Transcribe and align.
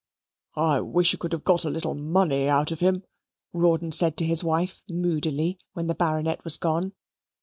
"I 0.55 0.79
wish 0.81 1.13
you 1.13 1.19
could 1.19 1.31
have 1.31 1.43
got 1.43 1.63
a 1.63 1.69
little 1.69 1.93
money 1.93 2.49
out 2.49 2.71
of 2.71 2.79
him," 2.79 3.03
Rawdon 3.53 3.91
said 3.91 4.17
to 4.17 4.25
his 4.25 4.43
wife 4.43 4.81
moodily 4.89 5.59
when 5.73 5.85
the 5.85 5.93
Baronet 5.93 6.43
was 6.43 6.57
gone. 6.57 6.93